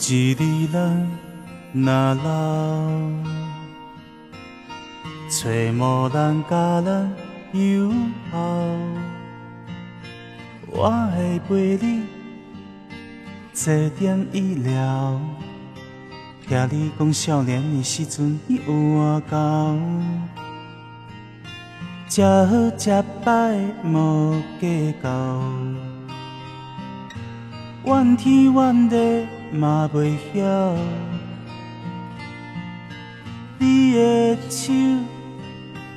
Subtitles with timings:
[0.00, 1.06] 一日咱
[1.72, 2.22] 若老，
[5.28, 7.12] 找无人甲咱
[7.52, 7.92] 友
[8.30, 8.38] 好，
[10.68, 12.04] 我会陪你
[13.52, 15.20] 坐点医疗，
[16.46, 19.76] 听你讲少年的时阵你有偌高，
[22.08, 25.08] 食好食歹无计较，
[27.84, 30.74] 怨天怨地嘛袂晓，
[33.58, 34.72] 你的手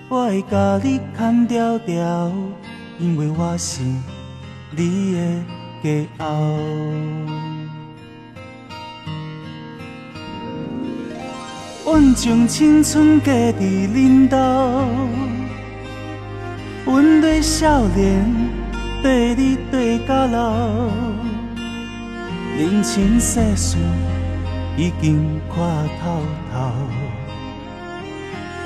[0.08, 2.32] 我会甲你牵条条，
[3.00, 3.82] 因为我是
[4.72, 5.44] 你的
[5.84, 6.58] 骄傲。
[11.84, 14.38] 阮将青春加伫恁兜，
[16.86, 18.24] 阮对少年
[19.04, 20.90] 跟你跟到老，
[22.62, 23.76] 人情世事
[24.78, 25.58] 已经看
[26.00, 26.22] 透
[26.54, 26.72] 透，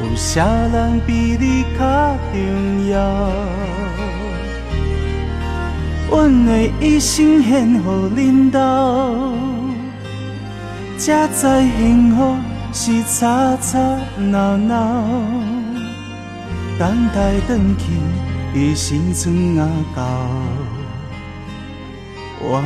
[0.01, 3.31] 有啥人比你较重要？
[6.11, 9.33] 阮的一生献乎恁兜，
[10.97, 12.35] 才知幸福。
[12.77, 13.79] 是吵吵
[14.17, 15.05] 闹闹，
[16.77, 17.85] 等待转去
[18.53, 20.03] 的时阵啊到，
[22.41, 22.65] 我会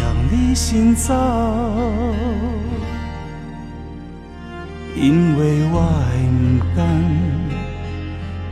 [0.00, 1.12] 让你先走，
[4.94, 6.08] 因为我会
[6.58, 6.78] 不甘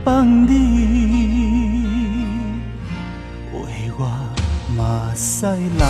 [0.03, 0.05] 放
[0.47, 0.53] 你，
[3.53, 4.01] 为我
[4.75, 4.77] 目
[5.15, 5.45] 屎
[5.77, 5.85] 流。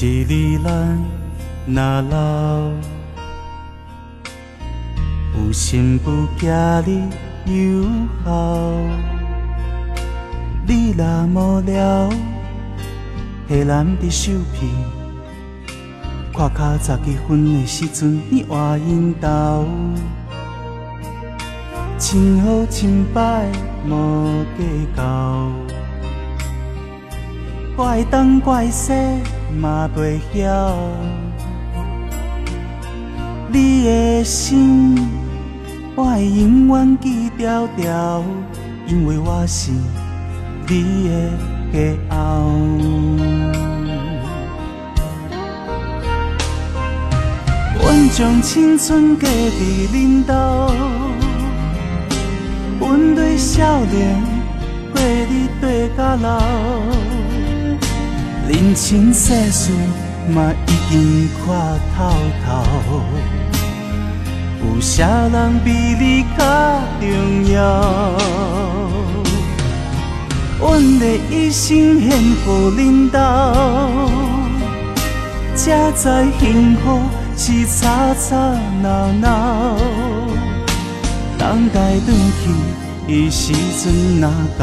[0.00, 0.98] 一日咱
[1.66, 2.72] 若老，
[5.36, 6.50] 有心不惊
[6.84, 7.08] 你
[7.46, 7.84] 友
[8.24, 8.72] 好。
[10.66, 12.10] 你若无聊，
[13.48, 14.68] 下咱伫手边，
[16.32, 19.64] 看脚十几分的时阵，你换引导，
[21.96, 23.44] 亲好亲歹
[23.86, 24.64] 无计
[24.96, 25.48] 较，
[27.76, 28.92] 怪东怪西。
[29.52, 30.76] 嘛袂晓，
[33.48, 34.96] 你的心
[35.94, 38.22] 我会永远记牢牢，
[38.86, 39.70] 因为我是
[40.66, 41.12] 你的
[41.72, 42.16] 骄傲。
[47.78, 50.32] 阮将青春嫁伫恁兜，
[52.80, 54.22] 阮对少年
[54.92, 57.11] 过日对甲老。
[58.48, 59.70] 人情世事
[60.28, 61.98] 嘛已经看透
[62.44, 62.48] 透，
[64.60, 66.40] 有啥人比你较
[67.00, 67.04] 重
[67.52, 67.60] 要？
[70.60, 73.18] 阮的一生献予恁兜，
[75.54, 76.02] 才知
[76.38, 77.00] 幸福
[77.36, 78.36] 是吵吵
[78.82, 79.76] 闹闹，
[81.38, 82.42] 等待转去
[83.08, 84.62] 的时阵若到。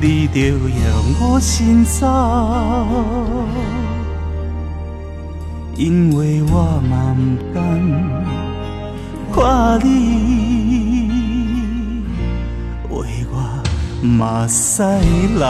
[0.00, 0.78] 你就让
[1.20, 2.06] 我先走，
[5.76, 7.20] 因为我嘛不
[7.54, 7.58] 甘
[9.32, 9.90] 看你
[12.90, 12.96] 为
[13.30, 13.34] 我
[14.02, 14.82] 目屎
[15.38, 15.46] 流。